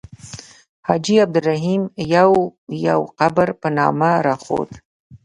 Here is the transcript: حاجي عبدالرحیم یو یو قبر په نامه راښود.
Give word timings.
حاجي 0.87 1.15
عبدالرحیم 1.25 1.81
یو 2.15 2.31
یو 2.87 2.99
قبر 3.19 3.47
په 3.61 3.67
نامه 3.77 4.09
راښود. 4.25 4.69